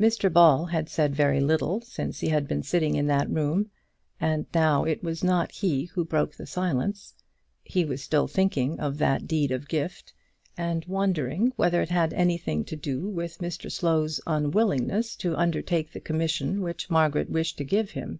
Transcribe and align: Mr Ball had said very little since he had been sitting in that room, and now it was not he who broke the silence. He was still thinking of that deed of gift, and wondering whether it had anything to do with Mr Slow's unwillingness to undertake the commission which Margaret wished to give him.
Mr 0.00 0.32
Ball 0.32 0.64
had 0.66 0.88
said 0.88 1.14
very 1.14 1.38
little 1.40 1.80
since 1.80 2.18
he 2.18 2.26
had 2.28 2.48
been 2.48 2.60
sitting 2.64 2.96
in 2.96 3.06
that 3.06 3.30
room, 3.30 3.70
and 4.20 4.44
now 4.52 4.82
it 4.82 5.00
was 5.00 5.22
not 5.22 5.52
he 5.52 5.84
who 5.84 6.04
broke 6.04 6.34
the 6.34 6.44
silence. 6.44 7.14
He 7.62 7.84
was 7.84 8.02
still 8.02 8.26
thinking 8.26 8.80
of 8.80 8.98
that 8.98 9.28
deed 9.28 9.52
of 9.52 9.68
gift, 9.68 10.12
and 10.56 10.84
wondering 10.86 11.52
whether 11.54 11.80
it 11.80 11.90
had 11.90 12.12
anything 12.14 12.64
to 12.64 12.74
do 12.74 13.08
with 13.08 13.38
Mr 13.38 13.70
Slow's 13.70 14.20
unwillingness 14.26 15.14
to 15.18 15.36
undertake 15.36 15.92
the 15.92 16.00
commission 16.00 16.62
which 16.62 16.90
Margaret 16.90 17.30
wished 17.30 17.56
to 17.58 17.64
give 17.64 17.92
him. 17.92 18.18